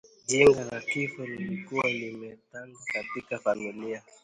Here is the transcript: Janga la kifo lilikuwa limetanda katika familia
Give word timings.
Janga 0.27 0.63
la 0.71 0.81
kifo 0.81 1.25
lilikuwa 1.25 1.89
limetanda 1.89 2.79
katika 2.93 3.39
familia 3.39 4.03